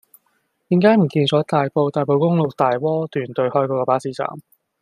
[0.69, 4.27] 點解唔見左大埔大埔公路大窩段對開嗰個巴士站